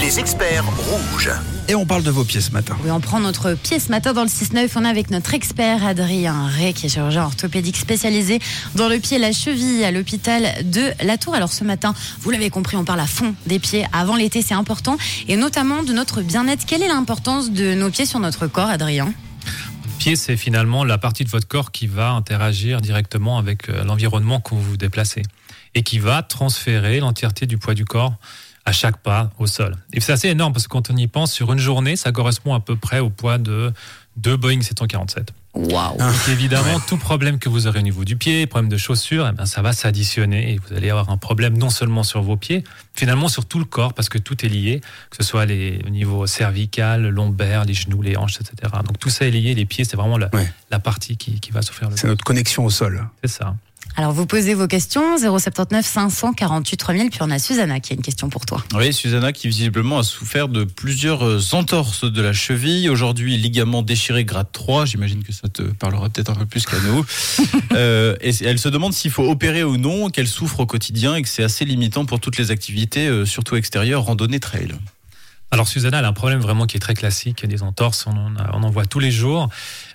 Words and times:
Les 0.00 0.18
experts 0.18 0.64
rouges. 0.64 1.30
Et 1.66 1.74
on 1.74 1.86
parle 1.86 2.02
de 2.02 2.10
vos 2.10 2.24
pieds 2.24 2.42
ce 2.42 2.50
matin. 2.50 2.76
Oui, 2.84 2.90
on 2.90 3.00
prend 3.00 3.20
notre 3.20 3.54
pied 3.54 3.78
ce 3.78 3.88
matin 3.88 4.12
dans 4.12 4.22
le 4.22 4.28
6-9. 4.28 4.68
On 4.76 4.84
est 4.84 4.88
avec 4.88 5.10
notre 5.10 5.32
expert 5.32 5.84
Adrien 5.84 6.46
Ray, 6.46 6.74
qui 6.74 6.86
est 6.86 6.88
chirurgien 6.90 7.24
orthopédique 7.24 7.76
spécialisé 7.76 8.38
dans 8.74 8.88
le 8.88 8.98
pied 8.98 9.16
et 9.16 9.20
la 9.20 9.32
cheville 9.32 9.82
à 9.82 9.90
l'hôpital 9.90 10.46
de 10.64 10.92
La 11.02 11.16
Tour. 11.16 11.34
Alors 11.34 11.52
ce 11.52 11.64
matin, 11.64 11.94
vous 12.20 12.30
l'avez 12.30 12.50
compris, 12.50 12.76
on 12.76 12.84
parle 12.84 13.00
à 13.00 13.06
fond 13.06 13.34
des 13.46 13.58
pieds. 13.58 13.86
Avant 13.92 14.16
l'été, 14.16 14.42
c'est 14.42 14.54
important. 14.54 14.98
Et 15.26 15.36
notamment 15.36 15.82
de 15.82 15.94
notre 15.94 16.20
bien-être. 16.20 16.66
Quelle 16.66 16.82
est 16.82 16.88
l'importance 16.88 17.50
de 17.50 17.74
nos 17.74 17.88
pieds 17.88 18.06
sur 18.06 18.20
notre 18.20 18.46
corps, 18.46 18.68
Adrien? 18.68 19.12
Pied, 19.94 20.16
c'est 20.16 20.36
finalement 20.36 20.84
la 20.84 20.98
partie 20.98 21.24
de 21.24 21.28
votre 21.28 21.48
corps 21.48 21.72
qui 21.72 21.86
va 21.86 22.10
interagir 22.10 22.80
directement 22.80 23.38
avec 23.38 23.68
euh, 23.68 23.84
l'environnement 23.84 24.40
quand 24.40 24.56
vous 24.56 24.62
vous 24.62 24.76
déplacez 24.76 25.22
et 25.74 25.82
qui 25.82 25.98
va 25.98 26.22
transférer 26.22 27.00
l'entièreté 27.00 27.46
du 27.46 27.58
poids 27.58 27.74
du 27.74 27.84
corps 27.84 28.14
à 28.64 28.72
chaque 28.72 28.98
pas 28.98 29.30
au 29.38 29.46
sol. 29.46 29.76
Et 29.92 30.00
c'est 30.00 30.12
assez 30.12 30.28
énorme 30.28 30.52
parce 30.52 30.64
que 30.64 30.72
quand 30.72 30.90
on 30.90 30.96
y 30.96 31.06
pense, 31.06 31.32
sur 31.32 31.52
une 31.52 31.58
journée, 31.58 31.96
ça 31.96 32.12
correspond 32.12 32.54
à 32.54 32.60
peu 32.60 32.76
près 32.76 33.00
au 33.00 33.10
poids 33.10 33.38
de 33.38 33.72
deux 34.16 34.36
Boeing 34.36 34.62
747. 34.62 35.32
Waouh 35.54 35.98
Donc 35.98 36.28
évidemment, 36.30 36.80
tout 36.80 36.96
problème 36.96 37.38
que 37.38 37.48
vous 37.48 37.66
aurez 37.68 37.78
au 37.78 37.82
niveau 37.82 38.04
du 38.04 38.16
pied, 38.16 38.46
problème 38.46 38.68
de 38.68 38.76
chaussure, 38.76 39.28
eh 39.28 39.36
ben, 39.36 39.46
ça 39.46 39.62
va 39.62 39.72
s'additionner 39.72 40.52
et 40.52 40.58
vous 40.58 40.74
allez 40.74 40.90
avoir 40.90 41.10
un 41.10 41.16
problème 41.16 41.56
non 41.56 41.70
seulement 41.70 42.02
sur 42.02 42.22
vos 42.22 42.36
pieds, 42.36 42.64
finalement 42.94 43.28
sur 43.28 43.44
tout 43.46 43.60
le 43.60 43.64
corps 43.64 43.94
parce 43.94 44.08
que 44.08 44.18
tout 44.18 44.44
est 44.44 44.48
lié, 44.48 44.80
que 45.10 45.16
ce 45.16 45.22
soit 45.22 45.46
les, 45.46 45.80
au 45.86 45.90
niveau 45.90 46.26
cervical, 46.26 47.08
lombaire, 47.08 47.64
les 47.64 47.74
genoux, 47.74 48.02
les 48.02 48.16
hanches, 48.16 48.40
etc. 48.40 48.72
Donc 48.84 48.98
tout 48.98 49.10
ça 49.10 49.26
est 49.26 49.30
lié, 49.30 49.54
les 49.54 49.64
pieds, 49.64 49.84
c'est 49.84 49.96
vraiment 49.96 50.18
la, 50.18 50.28
Ouais. 50.34 50.50
la 50.72 50.80
partie 50.80 51.16
qui, 51.16 51.38
qui 51.38 51.52
va 51.52 51.62
souffrir 51.62 51.88
le 51.88 51.96
C'est 51.96 52.08
notre 52.08 52.24
connexion 52.24 52.64
au 52.64 52.70
sol. 52.70 53.06
C'est 53.22 53.30
ça. 53.30 53.54
Alors 53.96 54.12
vous 54.12 54.26
posez 54.26 54.54
vos 54.54 54.66
questions 54.66 55.16
079 55.18 55.86
548 55.86 56.76
3000. 56.76 57.10
Puis 57.10 57.20
on 57.22 57.30
a 57.30 57.38
Susanna 57.38 57.78
qui 57.78 57.92
a 57.92 57.96
une 57.96 58.02
question 58.02 58.28
pour 58.28 58.44
toi. 58.44 58.62
Oui, 58.74 58.92
Susanna 58.92 59.32
qui 59.32 59.46
visiblement 59.46 59.98
a 60.00 60.02
souffert 60.02 60.48
de 60.48 60.64
plusieurs 60.64 61.24
euh, 61.24 61.40
entorses 61.52 62.04
de 62.04 62.20
la 62.20 62.32
cheville. 62.32 62.90
Aujourd'hui, 62.90 63.36
ligament 63.36 63.82
déchiré 63.82 64.24
grade 64.24 64.48
3. 64.52 64.86
J'imagine 64.86 65.22
que 65.22 65.32
ça 65.32 65.48
te 65.48 65.62
parlera 65.62 66.08
peut-être 66.08 66.30
un 66.32 66.34
peu 66.34 66.46
plus 66.46 66.66
qu'à 66.66 66.78
nous. 66.80 67.04
Euh, 67.72 68.14
et 68.20 68.30
elle 68.44 68.58
se 68.60 68.68
demande 68.68 68.92
s'il 68.92 69.10
faut 69.10 69.28
opérer 69.28 69.64
ou 69.64 69.76
non, 69.76 70.08
qu'elle 70.08 70.28
souffre 70.28 70.60
au 70.60 70.66
quotidien 70.66 71.16
et 71.16 71.22
que 71.22 71.28
c'est 71.28 71.42
assez 71.42 71.64
limitant 71.64 72.04
pour 72.04 72.20
toutes 72.20 72.36
les 72.36 72.52
activités, 72.52 73.08
euh, 73.08 73.26
surtout 73.26 73.56
extérieures, 73.56 74.04
randonnée, 74.04 74.38
trail. 74.38 74.68
Alors 75.50 75.66
Susanna, 75.66 75.98
elle 75.98 76.04
a 76.04 76.08
un 76.08 76.12
problème 76.12 76.40
vraiment 76.40 76.66
qui 76.66 76.76
est 76.76 76.80
très 76.80 76.94
classique, 76.94 77.44
des 77.46 77.62
entorses, 77.62 78.06
on 78.06 78.10
en, 78.12 78.36
a- 78.36 78.50
on 78.54 78.62
en 78.62 78.70
voit 78.70 78.86
tous 78.86 79.00
les 79.00 79.10
jours. 79.10 79.48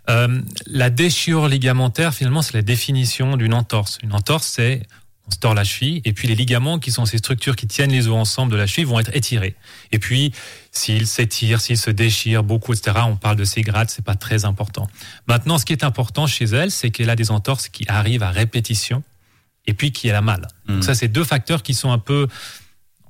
Euh, 0.10 0.42
la 0.66 0.90
déchirure 0.90 1.48
ligamentaire, 1.48 2.14
finalement, 2.14 2.42
c'est 2.42 2.56
la 2.56 2.62
définition 2.62 3.38
d'une 3.38 3.54
entorse. 3.54 4.00
Une 4.04 4.14
entorse, 4.14 4.48
c'est 4.48 4.82
on 5.30 5.32
se 5.32 5.38
tord 5.38 5.54
la 5.54 5.64
cheville, 5.64 6.02
et 6.06 6.14
puis 6.14 6.28
les 6.28 6.34
ligaments, 6.34 6.80
qui 6.80 6.92
sont 6.92 7.06
ces 7.06 7.20
structures 7.20 7.56
qui 7.56 7.68
tiennent 7.68 7.92
les 7.92 8.08
os 8.08 8.16
ensemble 8.16 8.52
de 8.52 8.58
la 8.58 8.66
cheville, 8.66 8.86
vont 8.86 9.00
être 9.00 9.16
étirés. 9.16 9.56
Et 9.92 10.00
puis, 10.00 10.34
s'ils 10.72 11.06
s'étirent, 11.06 11.62
s'ils 11.62 11.78
se 11.78 11.92
déchirent 11.92 12.44
beaucoup, 12.44 12.74
etc., 12.74 12.98
on 13.06 13.16
parle 13.16 13.36
de 13.36 13.44
ces 13.44 13.62
grades, 13.62 13.92
c'est 13.92 14.04
pas 14.04 14.16
très 14.16 14.46
important. 14.46 14.88
Maintenant, 15.28 15.60
ce 15.60 15.66
qui 15.66 15.74
est 15.74 15.84
important 15.84 16.26
chez 16.26 16.46
elle, 16.46 16.72
c'est 16.72 16.90
qu'elle 16.90 17.12
a 17.12 17.16
des 17.16 17.30
entorses 17.30 17.70
qui 17.70 17.86
arrivent 17.88 18.24
à 18.24 18.32
répétition, 18.32 19.04
et 19.68 19.76
puis 19.76 19.92
qui 19.92 20.10
a 20.10 20.20
mal. 20.22 20.48
Mhm. 20.68 20.76
Donc 20.76 20.84
ça, 20.84 20.96
c'est 20.96 21.10
deux 21.10 21.24
facteurs 21.24 21.62
qui 21.62 21.76
sont 21.76 21.92
un 21.92 22.00
peu, 22.00 22.28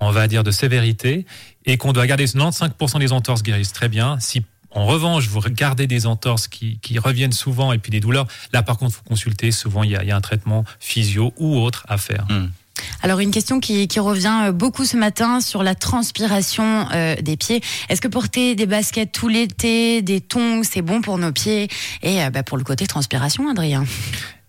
on 0.02 0.12
va 0.12 0.28
dire, 0.28 0.44
de 0.44 0.52
sévérité, 0.52 1.26
et 1.66 1.78
qu'on 1.78 1.94
doit 1.94 2.06
garder 2.06 2.26
95% 2.26 3.00
des 3.00 3.14
entorses 3.14 3.44
guérissent 3.44 3.72
très 3.72 3.88
bien. 3.88 4.20
Si 4.20 4.44
en 4.72 4.86
revanche 4.86 5.28
vous 5.28 5.40
regardez 5.40 5.88
des 5.88 6.06
entorses 6.06 6.48
qui, 6.48 6.80
qui 6.80 7.00
reviennent 7.00 7.32
souvent 7.32 7.74
et 7.74 7.78
puis 7.78 7.92
des 7.92 8.00
douleurs, 8.00 8.28
là 8.54 8.64
par 8.64 8.78
contre 8.78 8.96
faut 8.96 9.04
consulter. 9.04 9.52
Souvent 9.52 9.84
il 9.84 9.92
y 9.92 9.96
a, 9.96 10.04
il 10.04 10.10
y 10.10 10.12
a 10.12 10.16
un 10.16 10.22
traitement 10.22 10.66
physio 10.80 11.34
ou 11.38 11.58
autre 11.58 11.86
à 11.88 11.98
faire. 11.98 12.26
Alors 13.02 13.20
une 13.20 13.32
question 13.32 13.60
qui, 13.60 13.88
qui 13.88 14.00
revient 14.00 14.46
euh, 14.46 14.52
beaucoup 14.52 14.86
ce 14.86 14.98
matin 14.98 15.42
sur 15.42 15.64
la 15.64 15.76
transpiration 15.76 16.88
euh, 16.92 17.16
des 17.22 17.38
pieds. 17.38 17.62
Est-ce 17.90 18.02
que 18.02 18.08
porter 18.08 18.56
des 18.56 18.66
baskets 18.66 19.12
tout 19.12 19.28
l'été, 19.28 20.02
des 20.02 20.22
tongs, 20.22 20.64
c'est 20.64 20.82
bon 20.82 21.02
pour 21.02 21.18
nos 21.18 21.32
pieds? 21.32 21.68
Et 22.04 22.24
euh, 22.24 22.30
bah, 22.30 22.44
pour 22.44 22.58
le 22.58 22.64
côté 22.64 22.88
transpiration, 22.88 23.50
Adrien 23.50 23.86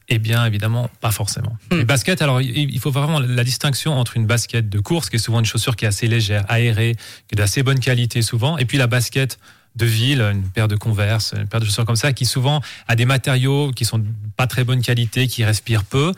Eh 0.09 0.19
bien, 0.19 0.45
évidemment, 0.45 0.91
pas 1.01 1.11
forcément. 1.11 1.57
Les 1.71 1.85
baskets, 1.85 2.23
alors, 2.23 2.41
il 2.41 2.79
faut 2.81 2.91
vraiment 2.91 3.21
la 3.21 3.45
distinction 3.45 3.99
entre 3.99 4.17
une 4.17 4.27
basket 4.27 4.69
de 4.69 4.79
course, 4.81 5.11
qui 5.11 5.17
est 5.17 5.21
souvent 5.21 5.41
une 5.41 5.47
chaussure 5.47 5.77
qui 5.77 5.85
est 5.85 5.89
assez 5.89 6.07
légère, 6.07 6.45
aérée, 6.49 6.97
qui 7.29 7.35
est 7.35 7.37
d'assez 7.37 7.63
bonne 7.63 7.81
qualité 7.81 8.23
souvent, 8.23 8.59
et 8.59 8.65
puis 8.65 8.79
la 8.79 8.87
basket 8.87 9.39
de 9.77 9.87
ville, 9.87 10.21
une 10.21 10.43
paire 10.43 10.69
de 10.69 10.77
Converse, 10.77 11.35
une 11.37 11.47
paire 11.47 11.61
de 11.61 11.65
chaussures 11.65 11.85
comme 11.85 11.97
ça, 11.97 12.13
qui 12.13 12.27
souvent 12.27 12.61
a 12.89 12.97
des 12.97 13.05
matériaux 13.05 13.73
qui 13.73 13.85
sont 13.85 14.03
pas 14.37 14.47
très 14.47 14.65
bonne 14.65 14.83
qualité, 14.83 15.27
qui 15.29 15.45
respirent 15.45 15.85
peu. 15.85 16.13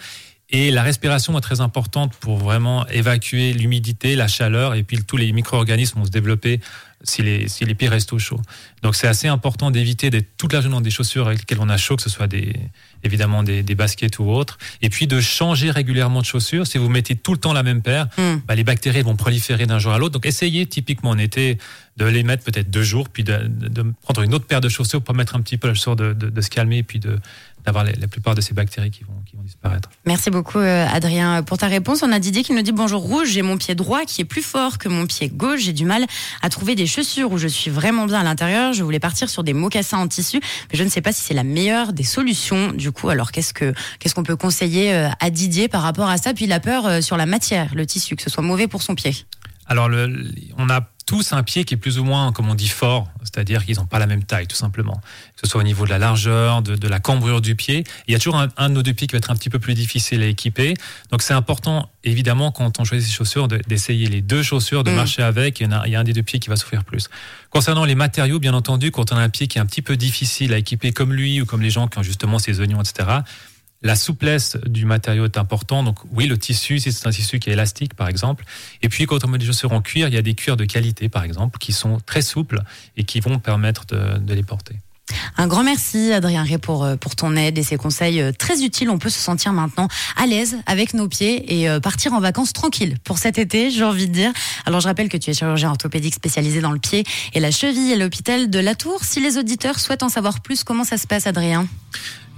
Et 0.54 0.70
la 0.70 0.82
respiration 0.82 1.36
est 1.38 1.40
très 1.40 1.62
importante 1.62 2.14
pour 2.16 2.36
vraiment 2.36 2.86
évacuer 2.88 3.54
l'humidité, 3.54 4.16
la 4.16 4.28
chaleur, 4.28 4.74
et 4.74 4.82
puis 4.82 5.02
tous 5.02 5.16
les 5.16 5.32
micro-organismes 5.32 5.98
vont 5.98 6.04
se 6.04 6.10
développer 6.10 6.60
si 7.04 7.22
les, 7.22 7.48
si 7.48 7.64
les 7.64 7.74
pieds 7.74 7.88
restent 7.88 8.12
au 8.12 8.18
chaud. 8.18 8.40
Donc 8.82 8.94
c'est 8.96 9.06
assez 9.08 9.28
important 9.28 9.70
d'éviter 9.70 10.10
d'être 10.10 10.36
toute 10.36 10.52
la 10.52 10.60
journée 10.60 10.76
dans 10.76 10.80
des 10.80 10.90
chaussures 10.90 11.26
avec 11.26 11.40
lesquelles 11.40 11.60
on 11.60 11.68
a 11.68 11.76
chaud, 11.76 11.96
que 11.96 12.02
ce 12.02 12.10
soit 12.10 12.26
des, 12.28 12.54
évidemment 13.02 13.42
des, 13.42 13.62
des 13.62 13.74
baskets 13.74 14.18
ou 14.18 14.30
autres, 14.30 14.58
et 14.82 14.88
puis 14.90 15.06
de 15.06 15.20
changer 15.20 15.70
régulièrement 15.70 16.20
de 16.20 16.26
chaussures. 16.26 16.66
Si 16.66 16.78
vous 16.78 16.88
mettez 16.88 17.16
tout 17.16 17.32
le 17.32 17.38
temps 17.38 17.52
la 17.52 17.62
même 17.62 17.82
paire, 17.82 18.08
Hmm. 18.18 18.36
bah, 18.46 18.54
les 18.54 18.64
bactéries 18.64 19.02
vont 19.02 19.16
proliférer 19.16 19.66
d'un 19.66 19.78
jour 19.78 19.92
à 19.92 19.98
l'autre. 19.98 20.12
Donc 20.12 20.26
essayez 20.26 20.66
typiquement 20.66 21.10
en 21.10 21.18
été 21.18 21.58
de 21.96 22.04
les 22.06 22.22
mettre 22.22 22.42
peut-être 22.44 22.70
deux 22.70 22.82
jours, 22.82 23.08
puis 23.08 23.22
de, 23.24 23.36
de- 23.48 23.68
de 23.68 23.92
prendre 24.02 24.22
une 24.22 24.32
autre 24.34 24.46
paire 24.46 24.60
de 24.60 24.68
chaussures 24.68 25.00
pour 25.00 25.06
permettre 25.14 25.36
un 25.36 25.41
petit 25.41 25.58
peu 25.58 25.68
la 25.68 25.74
chaussure 25.74 25.96
de, 25.96 26.12
de, 26.14 26.30
de 26.30 26.41
se 26.41 26.50
calmer, 26.50 26.78
et 26.78 26.82
puis 26.82 26.98
de 26.98 27.18
d'avoir 27.64 27.84
la 27.84 28.08
plupart 28.08 28.34
de 28.34 28.40
ces 28.40 28.54
bactéries 28.54 28.90
qui 28.90 29.04
vont, 29.04 29.14
qui 29.24 29.36
vont 29.36 29.42
disparaître. 29.42 29.88
Merci 30.04 30.30
beaucoup 30.30 30.58
euh, 30.58 30.86
Adrien 30.92 31.42
pour 31.42 31.58
ta 31.58 31.68
réponse. 31.68 32.02
On 32.02 32.12
a 32.12 32.18
Didier 32.18 32.42
qui 32.42 32.52
nous 32.52 32.62
dit 32.62 32.72
bonjour 32.72 33.02
rouge, 33.02 33.28
j'ai 33.28 33.42
mon 33.42 33.56
pied 33.56 33.74
droit 33.74 34.04
qui 34.04 34.20
est 34.20 34.24
plus 34.24 34.42
fort 34.42 34.78
que 34.78 34.88
mon 34.88 35.06
pied 35.06 35.28
gauche. 35.28 35.60
J'ai 35.60 35.72
du 35.72 35.84
mal 35.84 36.06
à 36.42 36.48
trouver 36.48 36.74
des 36.74 36.86
chaussures 36.86 37.30
où 37.32 37.38
je 37.38 37.48
suis 37.48 37.70
vraiment 37.70 38.06
bien 38.06 38.20
à 38.20 38.24
l'intérieur. 38.24 38.72
Je 38.72 38.82
voulais 38.82 39.00
partir 39.00 39.30
sur 39.30 39.44
des 39.44 39.52
mocassins 39.52 39.98
en 39.98 40.08
tissu, 40.08 40.40
mais 40.70 40.78
je 40.78 40.84
ne 40.84 40.88
sais 40.88 41.00
pas 41.00 41.12
si 41.12 41.22
c'est 41.22 41.34
la 41.34 41.44
meilleure 41.44 41.92
des 41.92 42.04
solutions. 42.04 42.72
Du 42.72 42.92
coup, 42.92 43.08
alors 43.08 43.32
qu'est-ce 43.32 43.54
que 43.54 43.74
qu'est-ce 43.98 44.14
qu'on 44.14 44.22
peut 44.22 44.36
conseiller 44.36 44.92
euh, 44.92 45.08
à 45.20 45.30
Didier 45.30 45.68
par 45.68 45.82
rapport 45.82 46.08
à 46.08 46.18
ça? 46.18 46.34
Puis 46.34 46.46
il 46.46 46.52
a 46.52 46.60
peur 46.60 46.86
euh, 46.86 47.00
sur 47.00 47.16
la 47.16 47.26
matière, 47.26 47.74
le 47.74 47.86
tissu, 47.86 48.16
que 48.16 48.22
ce 48.22 48.30
soit 48.30 48.42
mauvais 48.42 48.66
pour 48.66 48.82
son 48.82 48.94
pied. 48.94 49.14
Alors, 49.66 49.88
le, 49.88 50.30
on 50.58 50.68
a 50.68 50.88
tous 51.06 51.32
un 51.32 51.42
pied 51.42 51.64
qui 51.64 51.74
est 51.74 51.76
plus 51.76 51.98
ou 51.98 52.04
moins, 52.04 52.32
comme 52.32 52.48
on 52.48 52.54
dit, 52.54 52.68
fort, 52.68 53.08
c'est-à-dire 53.22 53.64
qu'ils 53.66 53.76
n'ont 53.76 53.86
pas 53.86 53.98
la 53.98 54.06
même 54.06 54.22
taille, 54.24 54.46
tout 54.46 54.56
simplement. 54.56 54.94
Que 55.34 55.40
ce 55.44 55.50
soit 55.50 55.60
au 55.60 55.64
niveau 55.64 55.84
de 55.84 55.90
la 55.90 55.98
largeur, 55.98 56.62
de, 56.62 56.76
de 56.76 56.88
la 56.88 57.00
cambrure 57.00 57.40
du 57.40 57.54
pied. 57.56 57.84
Il 58.06 58.12
y 58.12 58.14
a 58.14 58.18
toujours 58.18 58.36
un, 58.38 58.48
un 58.56 58.68
de 58.68 58.74
nos 58.74 58.82
deux 58.82 58.92
pieds 58.94 59.06
qui 59.08 59.12
va 59.12 59.18
être 59.18 59.30
un 59.30 59.36
petit 59.36 59.50
peu 59.50 59.58
plus 59.58 59.74
difficile 59.74 60.22
à 60.22 60.26
équiper. 60.26 60.74
Donc, 61.10 61.22
c'est 61.22 61.34
important, 61.34 61.90
évidemment, 62.04 62.50
quand 62.52 62.78
on 62.78 62.84
choisit 62.84 63.08
ses 63.08 63.14
chaussures, 63.14 63.48
de- 63.48 63.60
d'essayer 63.66 64.06
les 64.06 64.20
deux 64.22 64.42
chaussures, 64.42 64.84
de 64.84 64.90
Mm. 64.90 64.94
marcher 64.94 65.22
avec. 65.22 65.60
Il 65.60 65.64
y, 65.64 65.66
en 65.66 65.72
a, 65.72 65.86
il 65.86 65.92
y 65.92 65.96
a 65.96 66.00
un 66.00 66.04
des 66.04 66.12
deux 66.12 66.22
pieds 66.22 66.38
qui 66.38 66.48
va 66.48 66.56
souffrir 66.56 66.84
plus. 66.84 67.08
Concernant 67.50 67.84
les 67.84 67.94
matériaux, 67.96 68.38
bien 68.38 68.54
entendu, 68.54 68.90
quand 68.90 69.12
on 69.12 69.16
a 69.16 69.20
un 69.22 69.28
pied 69.28 69.48
qui 69.48 69.58
est 69.58 69.60
un 69.60 69.66
petit 69.66 69.82
peu 69.82 69.96
difficile 69.96 70.52
à 70.54 70.58
équiper 70.58 70.92
comme 70.92 71.12
lui 71.12 71.40
ou 71.40 71.46
comme 71.46 71.62
les 71.62 71.70
gens 71.70 71.88
qui 71.88 71.98
ont 71.98 72.02
justement 72.02 72.38
ces 72.38 72.60
oignons, 72.60 72.80
etc., 72.80 73.08
la 73.82 73.97
souplesse 73.97 74.56
du 74.66 74.84
matériau 74.84 75.25
est 75.25 75.38
important. 75.38 75.82
Donc 75.82 75.98
oui, 76.12 76.26
le 76.26 76.38
tissu, 76.38 76.78
si 76.78 76.93
c'est 76.93 77.06
un 77.06 77.10
tissu 77.10 77.38
qui 77.38 77.50
est 77.50 77.54
élastique, 77.54 77.94
par 77.94 78.09
exemple. 78.09 78.44
Et 78.82 78.88
puis 78.88 79.06
quand 79.06 79.25
on 79.25 79.28
met 79.28 79.38
des 79.38 79.47
chaussures 79.47 79.72
en 79.72 79.82
cuir, 79.82 80.09
il 80.09 80.15
y 80.15 80.19
a 80.19 80.22
des 80.22 80.34
cuirs 80.34 80.56
de 80.56 80.65
qualité, 80.65 81.09
par 81.09 81.25
exemple, 81.25 81.59
qui 81.59 81.72
sont 81.72 81.98
très 82.04 82.22
souples 82.22 82.60
et 82.97 83.04
qui 83.04 83.21
vont 83.21 83.38
permettre 83.38 83.87
de, 83.87 84.34
les 84.34 84.42
porter. 84.42 84.76
Un 85.37 85.47
grand 85.47 85.62
merci 85.62 86.12
Adrien 86.12 86.42
Ré 86.42 86.56
pour, 86.56 86.84
euh, 86.84 86.97
pour 86.97 87.16
ton 87.16 87.37
aide 87.37 87.59
et 87.59 87.62
ces 87.62 87.76
conseils 87.76 88.21
euh, 88.21 88.32
très 88.32 88.62
utiles. 88.62 88.88
On 88.88 88.98
peut 88.98 89.10
se 89.10 89.19
sentir 89.19 89.53
maintenant 89.53 89.88
à 90.16 90.26
l'aise 90.26 90.56
avec 90.65 90.94
nos 90.94 91.06
pieds 91.06 91.60
et 91.60 91.69
euh, 91.69 91.81
partir 91.81 92.15
en 92.15 92.21
vacances 92.21 92.54
tranquille 92.54 92.97
pour 93.04 93.19
cet 93.19 93.37
été, 93.37 93.71
j'ai 93.71 93.84
envie 93.84 94.09
de 94.09 94.12
dire. 94.12 94.32
Alors 94.65 94.81
je 94.81 94.88
rappelle 94.88 95.09
que 95.09 95.19
tu 95.19 95.31
es 95.31 95.34
chirurgien 95.34 95.71
orthopédique 95.71 96.15
spécialisé 96.15 96.60
dans 96.60 96.72
le 96.72 96.78
pied 96.78 97.04
et 97.34 97.41
la 97.41 97.50
cheville 97.50 97.92
à 97.92 97.97
l'hôpital 97.97 98.48
de 98.48 98.59
La 98.59 98.75
Tour. 98.75 99.04
Si 99.04 99.21
les 99.21 99.37
auditeurs 99.37 99.81
souhaitent 99.81 100.04
en 100.04 100.09
savoir 100.09 100.41
plus, 100.41 100.65
comment 100.65 100.84
ça 100.84 100.97
se 100.97 101.06
passe 101.06 101.26
Adrien? 101.26 101.66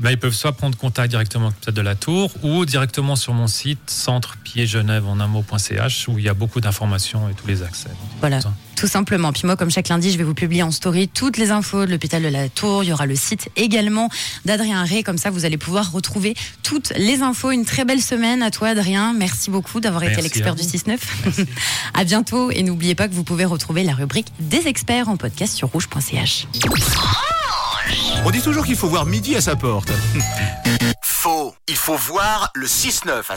Ben, 0.01 0.11
ils 0.11 0.19
peuvent 0.19 0.35
soit 0.35 0.53
prendre 0.53 0.77
contact 0.77 1.11
directement 1.11 1.47
avec 1.47 1.57
l'hôpital 1.57 1.75
de 1.75 1.81
la 1.81 1.95
Tour 1.95 2.33
ou 2.43 2.65
directement 2.65 3.17
sur 3.17 3.33
mon 3.33 3.47
site 3.47 3.79
centre 3.89 4.37
pied 4.43 4.67
genève 4.67 5.07
en 5.07 5.21
un 5.21 5.27
mot.ch 5.27 6.09
où 6.09 6.19
il 6.19 6.25
y 6.25 6.29
a 6.29 6.35
beaucoup 6.35 6.61
d'informations 6.61 7.29
et 7.29 7.35
tous 7.35 7.47
les 7.47 7.63
accès. 7.63 7.91
Voilà. 8.21 8.41
Tout 8.77 8.89
simplement. 8.89 9.33
Puis 9.33 9.43
moi, 9.45 9.57
comme 9.57 9.71
chaque 9.71 9.89
lundi, 9.89 10.11
je 10.11 10.19
vais 10.19 10.25
vous 10.25 10.35
publier 10.35 10.63
en 10.63 10.71
story 10.71 11.09
toutes 11.09 11.37
les 11.37 11.51
infos 11.53 11.87
de 11.87 11.91
l'hôpital 11.91 12.23
de 12.23 12.29
la 12.29 12.49
Tour. 12.49 12.83
Il 12.83 12.89
y 12.89 12.93
aura 12.93 13.07
le 13.07 13.15
site 13.15 13.49
également 13.57 14.09
d'Adrien 14.45 14.83
Ré. 14.85 15.03
Comme 15.03 15.19
ça, 15.19 15.31
vous 15.31 15.45
allez 15.45 15.59
pouvoir 15.59 15.93
retrouver 15.93 16.35
toutes 16.63 16.93
les 16.97 17.23
infos. 17.23 17.53
Une 17.53 17.65
très 17.65 17.85
belle 17.85 18.03
semaine 18.03 18.43
à 18.43 18.51
toi, 18.51 18.69
Adrien. 18.69 19.15
Merci 19.15 19.51
beaucoup 19.51 19.81
d'avoir 19.81 20.03
été 20.03 20.21
l'expert 20.21 20.55
du 20.55 20.63
vous. 20.63 20.69
6-9. 20.69 20.99
à 21.95 22.05
bientôt. 22.05 22.51
Et 22.51 22.63
n'oubliez 22.63 22.95
pas 22.95 23.09
que 23.09 23.15
vous 23.15 23.25
pouvez 23.25 23.45
retrouver 23.45 23.85
la 23.85 23.95
rubrique 23.95 24.29
des 24.41 24.67
experts 24.67 25.09
en 25.09 25.17
podcast 25.17 25.55
sur 25.55 25.69
rouge.ch. 25.69 26.49
On 28.27 28.31
dit 28.31 28.41
toujours 28.41 28.65
qu'il 28.65 28.77
faut 28.77 28.89
voir 28.89 29.05
midi 29.05 29.37
à 29.37 29.43
sa 29.43 29.55
porte. 29.55 29.91
Faux. 31.03 31.55
Il 31.69 31.77
faut 31.77 31.97
voir 31.97 32.51
le 32.55 32.67
6-9 32.67 33.23
à 33.29 33.37